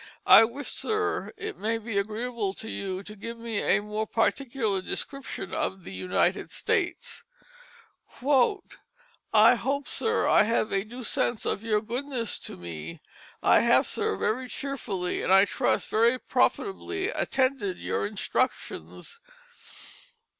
[0.25, 4.81] I wish, sir, it may be agreeable to you to give me a more particular
[4.81, 7.23] description of the United States.
[9.31, 12.99] "I hope, sir, I have a due sense of your goodness to me.
[13.43, 19.19] I have, sir, very cheerfully, and I trust very profitably, attended your instructions."